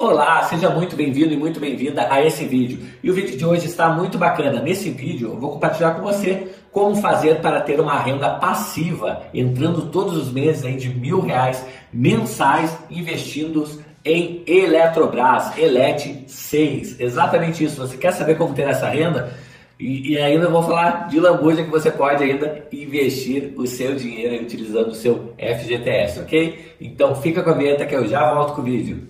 Olá, 0.00 0.42
seja 0.44 0.70
muito 0.70 0.96
bem-vindo 0.96 1.34
e 1.34 1.36
muito 1.36 1.60
bem-vinda 1.60 2.10
a 2.10 2.24
esse 2.24 2.46
vídeo. 2.46 2.78
E 3.02 3.10
o 3.10 3.12
vídeo 3.12 3.36
de 3.36 3.44
hoje 3.44 3.66
está 3.66 3.90
muito 3.90 4.16
bacana. 4.16 4.62
Nesse 4.62 4.88
vídeo 4.88 5.28
eu 5.28 5.38
vou 5.38 5.50
compartilhar 5.50 5.90
com 5.90 6.00
você 6.00 6.48
como 6.72 6.96
fazer 6.96 7.42
para 7.42 7.60
ter 7.60 7.78
uma 7.78 7.98
renda 7.98 8.30
passiva, 8.30 9.24
entrando 9.34 9.90
todos 9.90 10.16
os 10.16 10.32
meses 10.32 10.64
aí 10.64 10.76
de 10.76 10.88
mil 10.88 11.20
reais 11.20 11.62
mensais 11.92 12.74
investindo 12.90 13.68
em 14.02 14.42
Eletrobras, 14.46 15.58
Elet 15.58 16.24
6. 16.26 16.98
Exatamente 16.98 17.62
isso. 17.62 17.86
Você 17.86 17.98
quer 17.98 18.12
saber 18.12 18.38
como 18.38 18.54
ter 18.54 18.70
essa 18.70 18.88
renda? 18.88 19.34
E, 19.78 20.14
e, 20.14 20.18
ainda 20.18 20.48
vou 20.48 20.62
falar 20.62 21.08
de 21.08 21.20
lambuja 21.20 21.62
que 21.62 21.70
você 21.70 21.90
pode 21.90 22.24
ainda 22.24 22.66
investir 22.72 23.52
o 23.54 23.66
seu 23.66 23.94
dinheiro 23.94 24.42
utilizando 24.42 24.88
o 24.88 24.94
seu 24.94 25.34
FGTS, 25.38 26.20
ok? 26.20 26.74
Então 26.80 27.14
fica 27.16 27.42
com 27.42 27.50
a 27.50 27.54
vinheta 27.54 27.84
que 27.84 27.94
eu 27.94 28.08
já 28.08 28.32
volto 28.32 28.54
com 28.54 28.62
o 28.62 28.64
vídeo. 28.64 29.08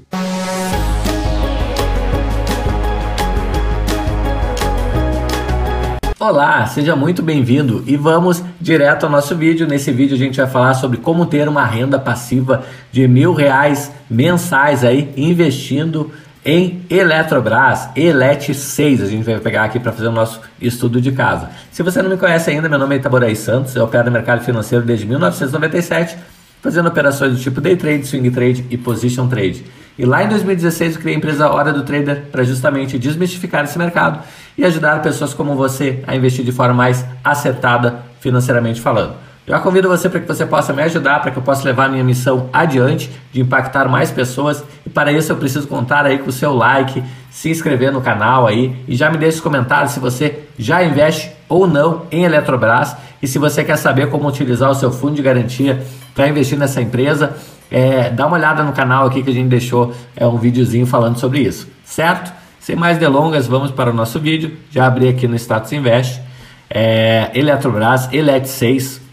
Olá, 6.30 6.64
seja 6.64 6.94
muito 6.94 7.24
bem-vindo 7.24 7.82
e 7.88 7.96
vamos 7.96 8.40
direto 8.60 9.02
ao 9.02 9.10
nosso 9.10 9.34
vídeo. 9.34 9.66
Nesse 9.66 9.90
vídeo 9.90 10.14
a 10.14 10.18
gente 10.18 10.36
vai 10.36 10.46
falar 10.46 10.74
sobre 10.74 10.98
como 10.98 11.26
ter 11.26 11.48
uma 11.48 11.66
renda 11.66 11.98
passiva 11.98 12.62
de 12.92 13.08
mil 13.08 13.34
reais 13.34 13.90
mensais 14.08 14.84
aí 14.84 15.12
investindo 15.16 16.12
em 16.44 16.82
Eletrobras, 16.88 17.88
Elet 17.96 18.54
6. 18.54 19.02
A 19.02 19.06
gente 19.06 19.24
vai 19.24 19.40
pegar 19.40 19.64
aqui 19.64 19.80
para 19.80 19.90
fazer 19.90 20.06
o 20.06 20.12
nosso 20.12 20.40
estudo 20.60 21.00
de 21.00 21.10
casa. 21.10 21.50
Se 21.72 21.82
você 21.82 22.00
não 22.00 22.08
me 22.08 22.16
conhece 22.16 22.48
ainda, 22.48 22.68
meu 22.68 22.78
nome 22.78 22.94
é 22.94 22.98
Itaboraí 22.98 23.34
Santos, 23.34 23.74
eu 23.74 23.82
opero 23.82 24.04
no 24.04 24.12
mercado 24.12 24.44
financeiro 24.44 24.84
desde 24.84 25.06
1997, 25.06 26.16
fazendo 26.62 26.88
operações 26.88 27.32
do 27.32 27.40
tipo 27.40 27.60
day 27.60 27.74
trade, 27.74 28.06
swing 28.06 28.30
trade 28.30 28.66
e 28.70 28.78
position 28.78 29.26
trade. 29.26 29.64
E 30.00 30.06
lá 30.06 30.24
em 30.24 30.28
2016 30.30 30.94
eu 30.94 31.00
criei 31.02 31.14
a 31.14 31.18
empresa 31.18 31.50
Hora 31.50 31.74
do 31.74 31.82
Trader 31.82 32.22
para 32.32 32.42
justamente 32.42 32.98
desmistificar 32.98 33.64
esse 33.64 33.76
mercado 33.76 34.24
e 34.56 34.64
ajudar 34.64 35.02
pessoas 35.02 35.34
como 35.34 35.54
você 35.54 36.02
a 36.06 36.16
investir 36.16 36.42
de 36.42 36.52
forma 36.52 36.72
mais 36.72 37.04
acertada 37.22 38.00
financeiramente 38.18 38.80
falando. 38.80 39.12
Eu 39.50 39.60
convido 39.60 39.88
você 39.88 40.08
para 40.08 40.20
que 40.20 40.28
você 40.28 40.46
possa 40.46 40.72
me 40.72 40.80
ajudar, 40.82 41.20
para 41.20 41.32
que 41.32 41.36
eu 41.36 41.42
possa 41.42 41.64
levar 41.64 41.90
minha 41.90 42.04
missão 42.04 42.48
adiante, 42.52 43.10
de 43.32 43.40
impactar 43.40 43.88
mais 43.88 44.08
pessoas. 44.08 44.62
E 44.86 44.88
para 44.88 45.10
isso 45.10 45.32
eu 45.32 45.36
preciso 45.36 45.66
contar 45.66 46.06
aí 46.06 46.18
com 46.18 46.28
o 46.28 46.32
seu 46.32 46.54
like, 46.54 47.02
se 47.32 47.50
inscrever 47.50 47.92
no 47.92 48.00
canal 48.00 48.46
aí 48.46 48.76
e 48.86 48.94
já 48.94 49.10
me 49.10 49.18
deixe 49.18 49.38
os 49.38 49.42
comentários 49.42 49.90
se 49.90 49.98
você 49.98 50.44
já 50.56 50.84
investe 50.84 51.32
ou 51.48 51.66
não 51.66 52.06
em 52.12 52.22
Eletrobras 52.22 52.96
e 53.20 53.26
se 53.26 53.40
você 53.40 53.64
quer 53.64 53.76
saber 53.76 54.08
como 54.08 54.28
utilizar 54.28 54.70
o 54.70 54.74
seu 54.74 54.92
fundo 54.92 55.16
de 55.16 55.22
garantia 55.22 55.84
para 56.14 56.28
investir 56.28 56.56
nessa 56.56 56.80
empresa, 56.80 57.34
é, 57.68 58.08
dá 58.08 58.28
uma 58.28 58.36
olhada 58.36 58.62
no 58.62 58.72
canal 58.72 59.06
aqui 59.06 59.20
que 59.20 59.30
a 59.30 59.34
gente 59.34 59.48
deixou 59.48 59.92
é, 60.14 60.24
um 60.28 60.38
videozinho 60.38 60.86
falando 60.86 61.18
sobre 61.18 61.40
isso, 61.40 61.66
certo? 61.84 62.32
Sem 62.60 62.76
mais 62.76 62.98
delongas, 62.98 63.48
vamos 63.48 63.72
para 63.72 63.90
o 63.90 63.92
nosso 63.92 64.20
vídeo. 64.20 64.56
Já 64.70 64.86
abri 64.86 65.08
aqui 65.08 65.26
no 65.26 65.34
Status 65.34 65.72
Invest. 65.72 66.20
É, 66.68 67.30
Eletrobras, 67.34 68.08
Elet 68.12 68.48
6, 68.48 69.09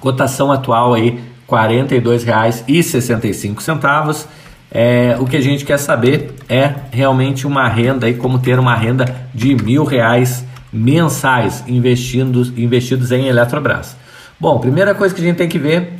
cotação 0.00 0.52
atual 0.52 0.94
aí 0.94 1.10
R$ 1.10 1.20
42,65. 1.48 4.26
É, 4.70 5.16
o 5.18 5.24
que 5.24 5.36
a 5.36 5.40
gente 5.40 5.64
quer 5.64 5.78
saber 5.78 6.34
é 6.48 6.74
realmente 6.90 7.46
uma 7.46 7.68
renda 7.68 8.08
e 8.08 8.14
como 8.14 8.38
ter 8.38 8.58
uma 8.58 8.74
renda 8.74 9.28
de 9.34 9.54
mil 9.54 9.84
reais 9.84 10.44
mensais 10.72 11.64
investindo, 11.66 12.42
investidos 12.56 13.12
em 13.12 13.26
Eletrobras. 13.26 13.96
Bom, 14.38 14.58
primeira 14.58 14.94
coisa 14.94 15.14
que 15.14 15.20
a 15.20 15.24
gente 15.24 15.36
tem 15.36 15.48
que 15.48 15.58
ver 15.58 15.94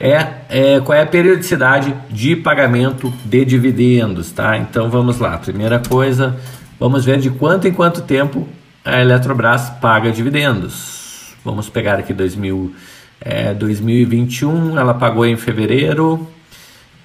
é, 0.00 0.26
é, 0.48 0.80
qual 0.80 0.96
é 0.96 1.02
a 1.02 1.06
periodicidade 1.06 1.94
de 2.10 2.36
pagamento 2.36 3.12
de 3.24 3.44
dividendos, 3.44 4.32
tá? 4.32 4.56
Então 4.56 4.90
vamos 4.90 5.18
lá. 5.18 5.36
Primeira 5.38 5.78
coisa, 5.78 6.36
vamos 6.80 7.04
ver 7.04 7.18
de 7.18 7.30
quanto 7.30 7.68
em 7.68 7.72
quanto 7.72 8.02
tempo 8.02 8.48
a 8.84 9.00
Eletrobras 9.00 9.70
paga 9.80 10.10
dividendos. 10.10 11.34
Vamos 11.44 11.68
pegar 11.68 11.98
aqui 11.98 12.12
2000, 12.12 12.74
é, 13.20 13.54
2021, 13.54 14.78
ela 14.78 14.94
pagou 14.94 15.24
em 15.26 15.36
fevereiro, 15.36 16.28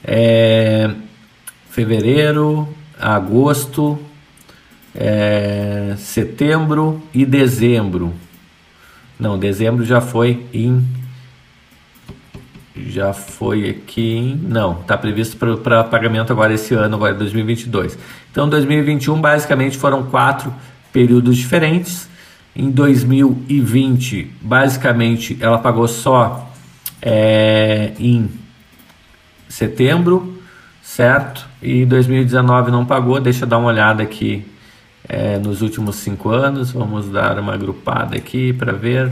é, 0.03 0.89
fevereiro, 1.69 2.67
agosto, 2.99 3.99
é, 4.95 5.95
setembro 5.97 7.01
e 7.13 7.25
dezembro. 7.25 8.13
Não, 9.19 9.37
dezembro 9.37 9.85
já 9.85 10.01
foi 10.01 10.45
em 10.53 10.83
já 12.87 13.13
foi 13.13 13.69
aqui 13.69 14.17
em, 14.17 14.35
não, 14.35 14.81
está 14.81 14.97
previsto 14.97 15.37
para 15.37 15.83
pagamento 15.83 16.31
agora 16.31 16.53
esse 16.53 16.73
ano, 16.73 16.95
agora 16.95 17.13
2022. 17.13 17.97
Então 18.31 18.49
2021 18.49 19.19
basicamente 19.19 19.77
foram 19.77 20.03
quatro 20.03 20.53
períodos 20.91 21.37
diferentes. 21.37 22.09
Em 22.55 22.69
2020 22.69 24.31
basicamente 24.41 25.37
ela 25.39 25.57
pagou 25.57 25.87
só 25.87 26.51
é, 27.01 27.93
em 27.97 28.29
setembro, 29.47 30.41
certo? 30.81 31.47
E 31.61 31.85
2019 31.85 32.71
não 32.71 32.85
pagou. 32.85 33.19
Deixa 33.19 33.45
eu 33.45 33.47
dar 33.47 33.57
uma 33.57 33.69
olhada 33.69 34.03
aqui 34.03 34.45
é, 35.07 35.37
nos 35.37 35.61
últimos 35.61 35.97
cinco 35.97 36.29
anos. 36.29 36.71
Vamos 36.71 37.09
dar 37.09 37.39
uma 37.39 37.53
agrupada 37.53 38.15
aqui 38.15 38.53
para 38.53 38.73
ver. 38.73 39.11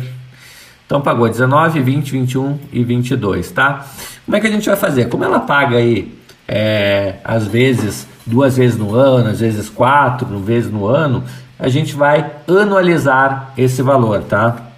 Então 0.85 1.01
pagou 1.01 1.29
19, 1.29 1.81
20, 1.81 2.11
21 2.11 2.59
e 2.73 2.83
22, 2.83 3.51
tá? 3.51 3.85
Como 4.25 4.35
é 4.35 4.39
que 4.39 4.47
a 4.47 4.51
gente 4.51 4.67
vai 4.67 4.75
fazer? 4.75 5.05
Como 5.07 5.23
ela 5.23 5.39
paga 5.39 5.77
aí, 5.77 6.17
é, 6.47 7.17
às 7.23 7.45
vezes, 7.45 8.07
duas 8.25 8.57
vezes 8.57 8.75
no 8.75 8.95
ano, 8.95 9.29
às 9.29 9.39
vezes 9.39 9.69
quatro 9.69 10.39
vezes 10.39 10.71
no 10.71 10.87
ano, 10.87 11.23
a 11.59 11.67
gente 11.67 11.93
vai 11.93 12.31
anualizar 12.47 13.53
esse 13.57 13.81
valor, 13.81 14.23
tá? 14.23 14.71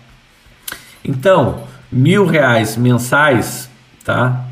Então, 1.05 1.63
mil 1.91 2.25
reais 2.25 2.75
mensais, 2.75 3.69
tá? 4.03 4.45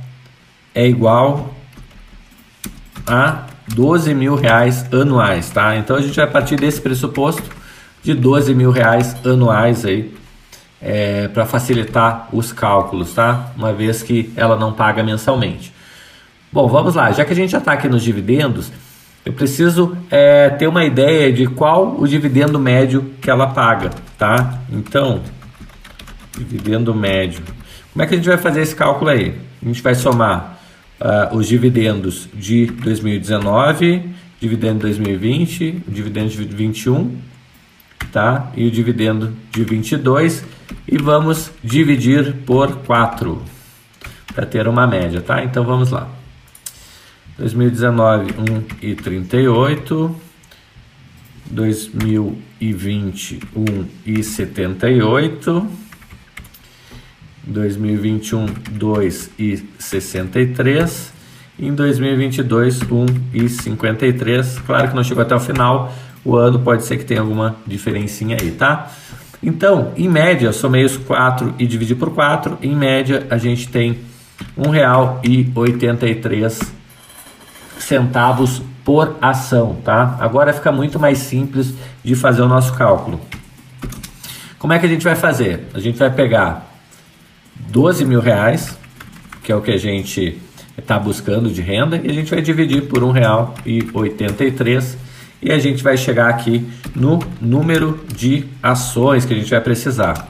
É 0.73 0.87
igual 0.87 1.53
a 3.07 3.45
12 3.73 4.13
mil 4.13 4.35
reais 4.35 4.85
anuais, 4.93 5.49
tá? 5.49 5.75
Então 5.75 5.95
a 5.95 6.01
gente 6.01 6.15
vai 6.15 6.27
partir 6.27 6.55
desse 6.55 6.79
pressuposto 6.79 7.43
de 8.03 8.13
12 8.13 8.53
mil 8.53 8.71
reais 8.71 9.15
anuais 9.25 9.83
aí 9.83 10.13
é, 10.81 11.27
para 11.27 11.45
facilitar 11.45 12.29
os 12.31 12.51
cálculos, 12.51 13.13
tá? 13.13 13.51
Uma 13.57 13.73
vez 13.73 14.03
que 14.03 14.31
ela 14.35 14.55
não 14.55 14.71
paga 14.73 15.03
mensalmente. 15.03 15.73
Bom, 16.51 16.67
vamos 16.67 16.95
lá. 16.95 17.11
Já 17.11 17.25
que 17.25 17.33
a 17.33 17.35
gente 17.35 17.51
já 17.51 17.57
está 17.57 17.73
aqui 17.73 17.87
nos 17.87 18.03
dividendos, 18.03 18.71
eu 19.25 19.33
preciso 19.33 19.97
é, 20.09 20.49
ter 20.49 20.67
uma 20.67 20.85
ideia 20.85 21.31
de 21.31 21.45
qual 21.45 21.95
o 21.99 22.07
dividendo 22.07 22.59
médio 22.59 23.13
que 23.21 23.29
ela 23.29 23.47
paga, 23.47 23.91
tá? 24.17 24.61
Então, 24.71 25.21
dividendo 26.37 26.93
médio. 26.95 27.43
Como 27.91 28.03
é 28.03 28.07
que 28.07 28.13
a 28.13 28.17
gente 28.17 28.29
vai 28.29 28.37
fazer 28.37 28.61
esse 28.61 28.75
cálculo 28.75 29.11
aí? 29.11 29.35
A 29.61 29.65
gente 29.65 29.81
vai 29.81 29.93
somar 29.93 30.59
uh, 30.99 31.35
os 31.35 31.47
dividendos 31.47 32.29
de 32.33 32.67
2019, 32.67 34.09
dividendo 34.39 34.75
de 34.75 34.81
2020, 34.81 35.83
dividendo 35.87 36.29
de 36.29 36.37
2021, 36.37 37.17
tá? 38.11 38.51
E 38.55 38.67
o 38.67 38.71
dividendo 38.71 39.33
de 39.51 39.63
22 39.63 40.45
e 40.87 40.97
vamos 40.97 41.51
dividir 41.63 42.33
por 42.45 42.77
4 42.77 43.41
para 44.33 44.45
ter 44.45 44.67
uma 44.67 44.87
média, 44.87 45.21
tá? 45.21 45.43
Então 45.43 45.63
vamos 45.63 45.91
lá. 45.91 46.18
2019, 47.39 48.33
1,38. 48.33 50.15
2020, 51.49 53.39
1,78. 53.55 55.67
2021, 57.47 58.45
2,63. 58.45 61.11
Em 61.57 61.73
2022, 61.73 62.81
1,53. 62.81 64.61
Claro 64.65 64.89
que 64.89 64.95
não 64.95 65.03
chegou 65.03 65.23
até 65.23 65.33
o 65.33 65.39
final. 65.39 65.95
O 66.23 66.35
ano 66.35 66.59
pode 66.59 66.83
ser 66.83 66.97
que 66.97 67.05
tenha 67.05 67.21
alguma 67.21 67.55
diferencinha 67.65 68.37
aí, 68.39 68.51
tá? 68.51 68.91
Então, 69.41 69.91
em 69.95 70.07
média, 70.09 70.51
somei 70.51 70.83
os 70.83 70.97
4 70.97 71.55
e 71.57 71.65
dividi 71.65 71.95
por 71.95 72.13
4, 72.13 72.57
em 72.61 72.75
média 72.75 73.25
a 73.29 73.37
gente 73.37 73.69
tem 73.69 73.99
R$ 74.57 74.63
1,83 74.63 76.78
centavos 77.79 78.61
por 78.83 79.17
ação, 79.21 79.77
tá? 79.83 80.17
Agora 80.19 80.53
fica 80.53 80.71
muito 80.71 80.99
mais 80.99 81.19
simples 81.19 81.73
de 82.03 82.15
fazer 82.15 82.41
o 82.41 82.47
nosso 82.47 82.73
cálculo. 82.73 83.19
Como 84.57 84.73
é 84.73 84.79
que 84.79 84.85
a 84.85 84.89
gente 84.89 85.03
vai 85.03 85.15
fazer? 85.15 85.67
A 85.73 85.79
gente 85.79 85.97
vai 85.97 86.09
pegar 86.09 86.69
12 87.71 88.03
mil 88.05 88.19
reais, 88.19 88.77
que 89.43 89.51
é 89.51 89.55
o 89.55 89.61
que 89.61 89.71
a 89.71 89.77
gente 89.77 90.41
está 90.77 90.97
buscando 90.99 91.49
de 91.49 91.61
renda, 91.61 91.97
e 92.03 92.09
a 92.09 92.13
gente 92.13 92.31
vai 92.31 92.41
dividir 92.41 92.87
por 92.87 93.03
R$ 93.03 93.21
1,83 93.21 94.97
e 95.41 95.51
a 95.51 95.59
gente 95.59 95.83
vai 95.83 95.95
chegar 95.95 96.29
aqui 96.29 96.67
no 96.95 97.19
número 97.39 98.03
de 98.13 98.45
ações 98.61 99.25
que 99.25 99.33
a 99.33 99.37
gente 99.37 99.49
vai 99.49 99.61
precisar, 99.61 100.29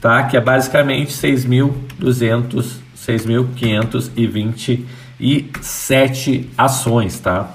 tá? 0.00 0.22
Que 0.22 0.36
é 0.36 0.40
basicamente 0.40 1.12
6.200, 1.12 2.76
6.527 5.20 6.46
ações, 6.56 7.20
tá? 7.20 7.50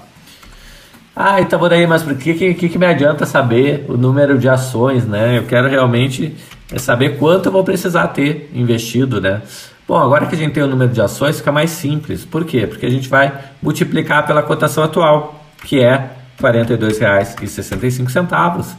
Ah, 1.16 1.42
então 1.42 1.60
por 1.60 1.74
aí, 1.74 1.86
mas 1.86 2.04
por 2.04 2.16
que, 2.16 2.54
que, 2.54 2.70
que 2.70 2.78
me 2.78 2.86
adianta 2.86 3.26
saber 3.26 3.86
o 3.88 3.98
número 3.98 4.38
de 4.38 4.48
ações, 4.48 5.06
né? 5.06 5.38
Eu 5.38 5.44
quero 5.44 5.68
realmente 5.68 6.36
saber 6.78 7.18
quanto 7.18 7.48
eu 7.48 7.52
vou 7.52 7.64
precisar 7.64 8.08
ter 8.08 8.50
investido, 8.54 9.20
né? 9.20 9.42
Bom, 9.88 9.98
agora 9.98 10.26
que 10.26 10.36
a 10.36 10.38
gente 10.38 10.54
tem 10.54 10.64
o 10.64 10.68
número 10.68 10.92
de 10.92 11.02
ações, 11.02 11.38
fica 11.38 11.52
mais 11.52 11.72
simples. 11.72 12.24
Por 12.24 12.46
quê? 12.46 12.66
Porque 12.66 12.86
a 12.86 12.90
gente 12.90 13.10
vai 13.10 13.34
multiplicar 13.62 14.26
pela 14.26 14.42
cotação 14.42 14.84
atual, 14.84 15.44
que 15.66 15.82
é 15.82 16.12
R$ 16.40 16.42
42,65. 16.42 18.78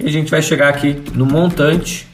E 0.00 0.06
a 0.06 0.10
gente 0.10 0.30
vai 0.30 0.40
chegar 0.40 0.70
aqui 0.70 1.02
no 1.14 1.26
montante 1.26 2.08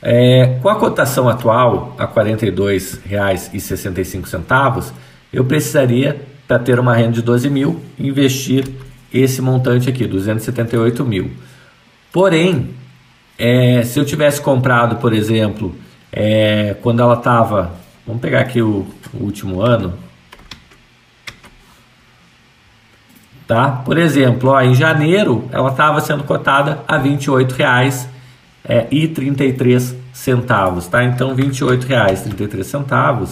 É, 0.00 0.58
com 0.62 0.70
a 0.70 0.76
cotação 0.76 1.28
atual, 1.28 1.94
a 1.98 2.06
R$ 2.06 2.12
42,65, 2.14 4.92
eu 5.30 5.44
precisaria, 5.44 6.22
para 6.48 6.58
ter 6.58 6.80
uma 6.80 6.94
renda 6.94 7.12
de 7.12 7.20
12 7.20 7.50
mil, 7.50 7.82
investir 7.98 8.66
esse 9.12 9.42
montante 9.42 9.90
aqui, 9.90 10.06
278 10.06 11.04
mil. 11.04 11.30
Porém, 12.10 12.70
é, 13.38 13.82
se 13.82 14.00
eu 14.00 14.06
tivesse 14.06 14.40
comprado, 14.40 14.96
por 14.96 15.12
exemplo, 15.12 15.76
é, 16.10 16.74
quando 16.80 17.02
ela 17.02 17.12
estava, 17.12 17.74
vamos 18.06 18.22
pegar 18.22 18.40
aqui 18.40 18.62
o, 18.62 18.86
o, 19.12 19.22
último 19.22 19.60
ano, 19.60 19.92
tá? 23.46 23.70
Por 23.70 23.98
exemplo, 23.98 24.50
ó, 24.50 24.60
em 24.60 24.74
janeiro 24.74 25.48
ela 25.52 25.70
estava 25.70 26.00
sendo 26.00 26.24
cotada 26.24 26.82
a 26.86 26.96
R$ 26.96 27.10
28,33 27.10 28.06
é, 28.68 28.80
33 28.82 29.94
centavos, 30.12 30.88
tá? 30.88 31.04
Então, 31.04 31.34
R$ 31.34 31.44
28,33 31.44 33.28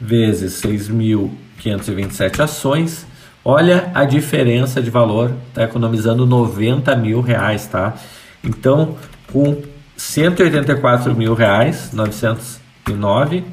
vezes 0.00 0.62
6.527 0.62 2.40
ações. 2.40 3.06
Olha 3.44 3.90
a 3.94 4.04
diferença 4.04 4.80
de 4.80 4.88
valor, 4.88 5.32
tá 5.52 5.64
economizando 5.64 6.24
90 6.24 6.94
mil 6.96 7.20
reais, 7.20 7.66
tá? 7.66 7.94
Então, 8.42 8.96
com 9.32 9.60
184 9.96 11.14
mil 11.14 11.34
reais, 11.34 11.92
909, 11.92 13.44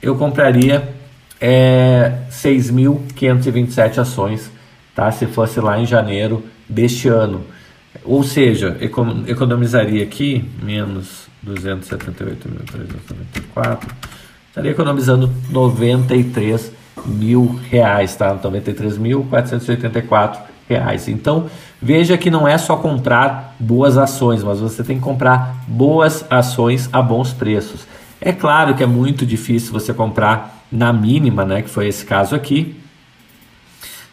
eu 0.00 0.16
compraria 0.16 0.96
é, 1.40 2.12
6.527 2.30 3.98
ações, 3.98 4.50
tá? 4.94 5.10
Se 5.10 5.26
fosse 5.26 5.60
lá 5.60 5.78
em 5.78 5.86
janeiro 5.86 6.44
deste 6.68 7.08
ano. 7.08 7.44
Ou 8.04 8.22
seja, 8.22 8.76
economizaria 9.26 10.02
aqui 10.02 10.44
menos 10.62 11.26
278.394 11.46 13.78
estaria 14.58 14.72
economizando 14.72 15.30
93 15.50 16.72
mil 17.06 17.58
reais, 17.70 18.16
tá? 18.16 18.36
93.484 18.36 20.38
reais. 20.68 21.06
Então 21.08 21.46
veja 21.80 22.18
que 22.18 22.30
não 22.30 22.46
é 22.46 22.58
só 22.58 22.76
comprar 22.76 23.56
boas 23.58 23.96
ações, 23.96 24.42
mas 24.42 24.60
você 24.60 24.82
tem 24.82 24.96
que 24.96 25.02
comprar 25.02 25.64
boas 25.66 26.26
ações 26.28 26.90
a 26.92 27.00
bons 27.00 27.32
preços. 27.32 27.86
É 28.20 28.32
claro 28.32 28.74
que 28.74 28.82
é 28.82 28.86
muito 28.86 29.24
difícil 29.24 29.72
você 29.72 29.94
comprar 29.94 30.64
na 30.70 30.92
mínima, 30.92 31.44
né? 31.44 31.62
Que 31.62 31.70
foi 31.70 31.86
esse 31.88 32.04
caso 32.04 32.34
aqui, 32.34 32.76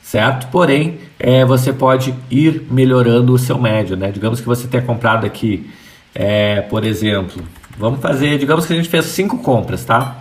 certo? 0.01 0.47
Porém, 0.47 0.99
é, 1.19 1.43
você 1.43 1.73
pode 1.73 2.13
ir 2.29 2.67
melhorando 2.69 3.33
o 3.33 3.37
seu 3.37 3.57
médio, 3.57 3.97
né? 3.97 4.11
Digamos 4.11 4.39
que 4.39 4.45
você 4.45 4.67
tenha 4.67 4.83
comprado 4.83 5.25
aqui, 5.25 5.69
é, 6.13 6.61
por 6.61 6.85
exemplo, 6.85 7.43
vamos 7.77 7.99
fazer, 7.99 8.37
digamos 8.37 8.65
que 8.65 8.73
a 8.73 8.75
gente 8.75 8.89
fez 8.89 9.05
cinco 9.05 9.39
compras, 9.39 9.83
tá? 9.83 10.17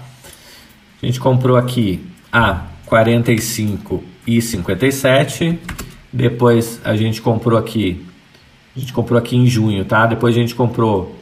A 1.02 1.06
gente 1.06 1.20
comprou 1.20 1.56
aqui 1.56 2.04
a 2.32 2.62
45 2.86 4.02
e 4.26 4.40
57. 4.40 5.58
Depois 6.12 6.80
a 6.84 6.96
gente 6.96 7.20
comprou 7.20 7.58
aqui, 7.58 8.04
a 8.74 8.80
gente 8.80 8.92
comprou 8.92 9.18
aqui 9.18 9.36
em 9.36 9.46
junho, 9.46 9.84
tá? 9.84 10.06
Depois 10.06 10.34
a 10.34 10.38
gente 10.38 10.54
comprou 10.54 11.18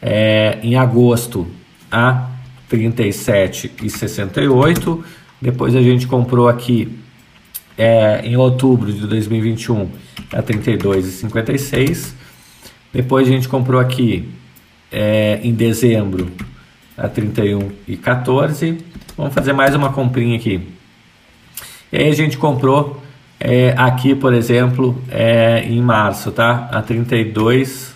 é, 0.00 0.58
em 0.62 0.76
agosto 0.76 1.46
a 1.90 2.28
37 2.68 3.72
e 3.82 3.90
68. 3.90 5.04
Depois 5.40 5.74
a 5.74 5.82
gente 5.82 6.06
comprou 6.06 6.48
aqui 6.48 6.98
é, 7.76 8.20
em 8.24 8.36
outubro 8.36 8.92
de 8.92 9.06
2021 9.06 9.88
a 10.32 10.42
32 10.42 11.06
e 11.06 11.12
56. 11.12 12.14
Depois 12.92 13.26
a 13.26 13.30
gente 13.30 13.48
comprou 13.48 13.80
aqui 13.80 14.28
é, 14.90 15.40
em 15.42 15.54
dezembro 15.54 16.30
a 16.96 17.08
31 17.08 17.70
e 17.88 17.96
14 17.96 18.90
Vamos 19.20 19.34
fazer 19.34 19.52
mais 19.52 19.74
uma 19.74 19.92
comprinha 19.92 20.34
aqui. 20.34 20.66
E 21.92 21.98
aí 21.98 22.08
a 22.08 22.14
gente 22.14 22.38
comprou 22.38 23.02
é, 23.38 23.74
aqui, 23.76 24.14
por 24.14 24.32
exemplo, 24.32 24.98
é, 25.10 25.62
em 25.62 25.78
março, 25.82 26.32
tá? 26.32 26.70
A 26.72 26.80
32 26.80 27.94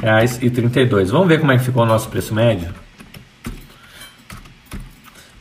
reais 0.00 0.38
e 0.40 0.48
32. 0.48 1.10
Vamos 1.10 1.26
ver 1.26 1.40
como 1.40 1.50
é 1.50 1.58
que 1.58 1.64
ficou 1.64 1.82
o 1.82 1.86
nosso 1.86 2.08
preço 2.08 2.32
médio. 2.32 2.72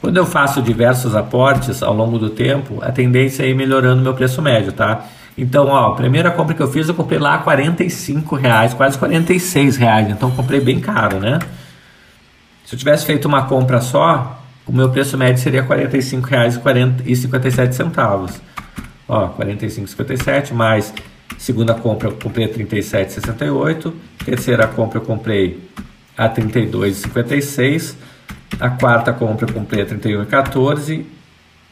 Quando 0.02 0.18
eu 0.18 0.26
faço 0.26 0.62
diversos 0.62 1.16
aportes 1.16 1.82
ao 1.84 1.94
longo 1.94 2.18
do 2.18 2.30
tempo, 2.30 2.80
a 2.82 2.92
tendência 2.92 3.44
é 3.44 3.50
ir 3.50 3.56
melhorando 3.56 4.02
meu 4.02 4.14
preço 4.14 4.42
médio, 4.42 4.72
tá? 4.72 5.06
Então, 5.38 5.68
ó, 5.68 5.92
a 5.92 5.96
primeira 5.96 6.32
compra 6.32 6.56
que 6.56 6.62
eu 6.62 6.72
fiz, 6.72 6.88
eu 6.88 6.94
comprei 6.94 7.20
lá 7.20 7.40
45 7.40 8.36
reais, 8.36 8.74
quase 8.74 8.98
46 8.98 9.78
reais. 9.78 10.10
Então, 10.10 10.32
comprei 10.32 10.60
bem 10.60 10.80
caro, 10.80 11.20
né? 11.20 11.40
Se 12.66 12.76
eu 12.76 12.80
tivesse 12.80 13.06
feito 13.06 13.28
uma 13.28 13.44
compra 13.44 13.82
só, 13.82 14.42
o 14.66 14.72
meu 14.72 14.90
preço 14.90 15.18
médio 15.18 15.42
seria 15.42 15.64
R$ 15.64 15.68
45,57. 15.68 18.40
Ó, 19.08 19.26
R$ 19.26 19.56
45,57 19.56 20.54
mais 20.54 20.94
segunda 21.38 21.74
compra 21.74 22.10
eu 22.10 22.14
comprei 22.14 22.46
a 22.46 22.50
R$ 22.50 22.66
37,68, 22.66 23.94
terceira 24.24 24.68
compra 24.68 25.00
eu 25.00 25.04
comprei 25.04 25.68
a 26.18 26.28
R$ 26.28 26.44
32,56, 26.44 27.96
a 28.60 28.70
quarta 28.70 29.14
compra 29.14 29.52
comprei 29.52 29.84
a 29.84 29.86
R$ 29.86 29.96
31,14 29.96 31.06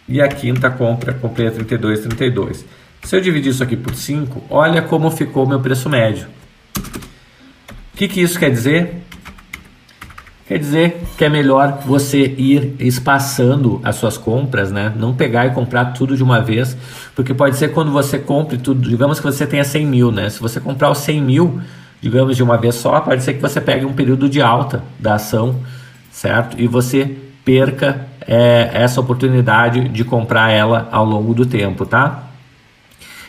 e 0.08 0.22
a 0.22 0.28
quinta 0.28 0.70
compra 0.70 1.14
comprei 1.14 1.48
a 1.48 1.52
R$ 1.52 1.58
32,32. 1.58 2.64
Se 3.04 3.16
eu 3.16 3.22
dividir 3.22 3.52
isso 3.52 3.64
aqui 3.64 3.76
por 3.76 3.94
5, 3.96 4.44
olha 4.50 4.82
como 4.82 5.12
ficou 5.12 5.46
meu 5.48 5.60
preço 5.60 5.90
médio. 5.90 6.28
O 6.78 7.98
que, 7.98 8.08
que 8.08 8.22
isso 8.22 8.40
quer 8.40 8.52
dizer? 8.52 9.04
Quer 10.48 10.60
dizer 10.60 11.04
que 11.18 11.26
é 11.26 11.30
melhor 11.30 11.80
você 11.86 12.20
ir 12.20 12.76
espaçando 12.80 13.82
as 13.84 13.98
suas 13.98 14.18
compras, 14.18 14.72
né? 14.72 14.94
Não 14.96 15.14
pegar 15.14 15.46
e 15.46 15.50
comprar 15.52 15.86
tudo 15.88 16.16
de 16.16 16.24
uma 16.24 16.40
vez, 16.40 16.78
porque 17.14 17.34
pode 17.34 17.58
ser 17.58 17.74
quando 17.74 17.92
você 17.92 18.18
compre 18.18 18.58
tudo, 18.58 18.88
digamos 18.88 19.20
que 19.20 19.26
você 19.26 19.46
tenha 19.46 19.66
100 19.66 19.86
mil, 19.86 20.10
né? 20.10 20.30
Se 20.30 20.40
você 20.40 20.62
comprar 20.62 20.90
os 20.90 21.00
100 21.00 21.22
mil, 21.22 21.60
digamos 22.00 22.38
de 22.38 22.44
uma 22.44 22.58
vez 22.58 22.76
só, 22.76 23.02
pode 23.02 23.24
ser 23.24 23.34
que 23.34 23.42
você 23.42 23.60
pegue 23.60 23.86
um 23.86 23.92
período 23.92 24.30
de 24.30 24.42
alta 24.42 24.82
da 24.98 25.16
ação, 25.16 25.58
certo? 26.18 26.60
E 26.60 26.68
você 26.68 27.16
perca 27.46 28.08
é, 28.28 28.72
essa 28.74 29.00
oportunidade 29.00 29.88
de 29.88 30.04
comprar 30.04 30.50
ela 30.50 30.90
ao 30.92 31.06
longo 31.06 31.32
do 31.32 31.46
tempo, 31.46 31.86
tá? 31.86 32.24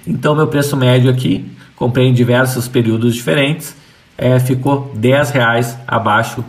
Então, 0.06 0.34
meu 0.34 0.46
preço 0.46 0.74
médio 0.74 1.10
aqui, 1.10 1.44
comprei 1.76 2.06
em 2.08 2.14
diversos 2.14 2.66
períodos 2.66 3.14
diferentes, 3.14 3.76
é, 4.16 4.40
ficou 4.40 4.90
10 4.96 5.30
reais 5.30 5.78
abaixo 5.86 6.42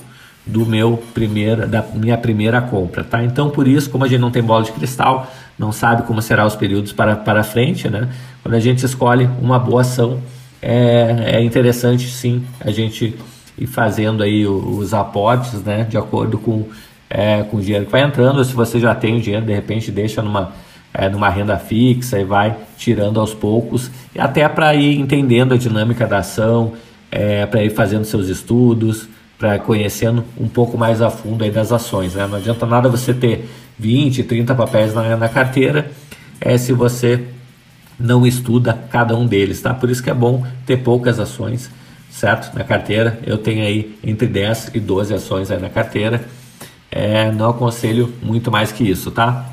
do 0.46 0.66
meu 0.66 1.04
primeira, 1.14 1.68
da 1.68 1.84
minha 1.94 2.18
primeira 2.18 2.62
compra, 2.62 3.04
tá? 3.04 3.22
Então, 3.22 3.50
por 3.50 3.68
isso, 3.68 3.90
como 3.90 4.06
a 4.06 4.08
gente 4.08 4.22
não 4.22 4.32
tem 4.32 4.42
bola 4.42 4.64
de 4.64 4.72
cristal, 4.72 5.30
não 5.58 5.74
sabe 5.74 6.04
como 6.04 6.22
serão 6.22 6.48
os 6.48 6.56
períodos 6.56 6.94
para, 6.94 7.18
para 7.18 7.44
frente, 7.44 7.90
né? 7.90 8.08
Quando 8.42 8.56
a 8.56 8.60
gente 8.62 8.86
escolhe 8.86 9.30
uma 9.42 9.60
boa 9.60 9.82
ação, 9.82 10.22
é, 10.62 11.34
é 11.36 11.44
interessante 11.44 12.08
sim 12.08 12.46
a 12.62 12.72
gente 12.72 13.14
ir 13.60 13.68
fazendo 13.68 14.24
aí 14.24 14.48
os 14.48 14.94
aportes, 14.94 15.62
né? 15.64 15.84
De 15.84 15.98
acordo 15.98 16.38
com, 16.38 16.66
é, 17.10 17.44
com 17.44 17.58
o 17.58 17.62
dinheiro 17.62 17.86
que 17.86 17.92
vai 17.92 18.02
entrando, 18.02 18.44
se 18.44 18.54
você 18.54 18.80
já 18.80 18.96
tem 18.96 19.18
o 19.18 19.22
dinheiro, 19.22 19.46
de 19.46 19.54
repente 19.54 19.92
deixa 19.92 20.22
numa, 20.22 20.54
é, 20.94 21.10
numa 21.10 21.30
renda 21.30 21.58
fixa 21.58 22.20
e 22.20 22.24
vai 22.24 22.56
tirando 22.78 23.20
aos 23.20 23.34
poucos, 23.34 23.92
e 24.16 24.20
até 24.20 24.48
para 24.48 24.74
ir 24.74 24.98
entendendo 24.98 25.54
a 25.54 25.58
dinâmica 25.58 26.08
da 26.08 26.20
ação, 26.20 26.74
é, 27.12 27.46
para 27.46 27.64
ir 27.64 27.72
fazendo 27.72 28.06
seus 28.06 28.28
estudos, 28.28 29.08
para 29.38 29.58
conhecendo 29.60 30.24
um 30.40 30.48
pouco 30.48 30.78
mais 30.78 31.02
a 31.02 31.10
fundo 31.10 31.44
aí 31.44 31.52
das 31.52 31.72
ações. 31.72 32.14
Né? 32.14 32.28
Não 32.28 32.38
adianta 32.38 32.66
nada 32.66 32.90
você 32.90 33.14
ter 33.14 33.50
20, 33.78 34.24
30 34.24 34.56
papéis 34.56 34.94
na, 34.94 35.16
na 35.16 35.30
carteira, 35.30 35.90
é 36.40 36.58
se 36.58 36.74
você 36.74 37.24
não 38.00 38.26
estuda 38.26 38.78
cada 38.90 39.16
um 39.16 39.26
deles, 39.26 39.62
tá? 39.62 39.74
Por 39.74 39.90
isso 39.90 40.02
que 40.02 40.10
é 40.10 40.14
bom 40.14 40.46
ter 40.66 40.78
poucas 40.78 41.20
ações, 41.20 41.70
certo? 42.10 42.56
Na 42.56 42.64
carteira, 42.64 43.20
eu 43.26 43.38
tenho 43.38 43.64
aí 43.64 43.98
entre 44.04 44.28
10 44.28 44.72
e 44.74 44.80
12 44.80 45.14
ações 45.14 45.52
aí 45.52 45.60
na 45.60 45.70
carteira. 45.70 46.26
É, 46.92 47.32
não 47.32 47.50
aconselho 47.50 48.14
muito 48.22 48.52
mais 48.52 48.72
que 48.72 48.84
isso, 48.84 49.12
tá? 49.12 49.46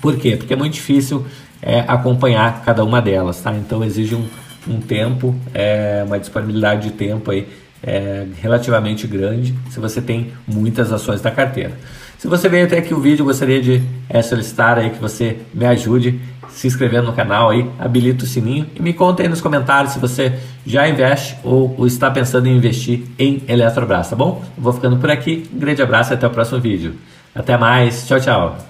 Por 0.00 0.16
quê? 0.16 0.36
Porque 0.36 0.52
é 0.52 0.56
muito 0.56 0.74
difícil 0.74 1.26
é, 1.62 1.80
acompanhar 1.80 2.62
cada 2.64 2.84
uma 2.84 3.00
delas, 3.00 3.40
tá? 3.40 3.54
Então 3.54 3.82
exige 3.82 4.14
um, 4.14 4.26
um 4.68 4.80
tempo, 4.80 5.34
é, 5.54 6.02
uma 6.06 6.18
disponibilidade 6.18 6.90
de 6.90 6.94
tempo 6.94 7.30
aí 7.30 7.48
é, 7.82 8.26
relativamente 8.40 9.06
grande 9.06 9.54
se 9.70 9.80
você 9.80 10.00
tem 10.00 10.32
muitas 10.46 10.92
ações 10.92 11.20
da 11.20 11.30
carteira. 11.30 11.72
Se 12.18 12.28
você 12.28 12.48
veio 12.48 12.66
até 12.66 12.78
aqui 12.78 12.92
o 12.92 13.00
vídeo, 13.00 13.24
gostaria 13.24 13.62
de 13.62 13.82
é, 14.08 14.20
solicitar 14.20 14.78
aí 14.78 14.90
que 14.90 15.00
você 15.00 15.38
me 15.54 15.64
ajude 15.64 16.20
se 16.50 16.66
inscrevendo 16.66 17.06
no 17.06 17.12
canal 17.12 17.50
aí, 17.50 17.68
habilita 17.78 18.24
o 18.24 18.26
sininho 18.26 18.66
e 18.74 18.82
me 18.82 18.92
conta 18.92 19.22
aí 19.22 19.28
nos 19.28 19.40
comentários 19.40 19.92
se 19.94 19.98
você 19.98 20.32
já 20.66 20.88
investe 20.88 21.36
ou, 21.44 21.74
ou 21.78 21.86
está 21.86 22.10
pensando 22.10 22.46
em 22.46 22.56
investir 22.56 23.04
em 23.18 23.42
Eletrobras, 23.48 24.10
tá 24.10 24.16
bom? 24.16 24.44
vou 24.58 24.72
ficando 24.72 24.96
por 24.96 25.10
aqui, 25.10 25.48
um 25.54 25.58
grande 25.58 25.80
abraço 25.80 26.12
e 26.12 26.14
até 26.14 26.26
o 26.26 26.30
próximo 26.30 26.60
vídeo. 26.60 26.94
Até 27.34 27.56
mais, 27.56 28.06
tchau, 28.06 28.20
tchau. 28.20 28.69